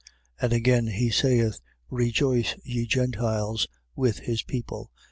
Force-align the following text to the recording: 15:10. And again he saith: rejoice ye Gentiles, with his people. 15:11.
15:10. 0.01 0.07
And 0.45 0.53
again 0.53 0.87
he 0.87 1.11
saith: 1.11 1.61
rejoice 1.91 2.55
ye 2.63 2.87
Gentiles, 2.87 3.67
with 3.95 4.17
his 4.21 4.41
people. 4.41 4.85
15:11. 4.97 4.99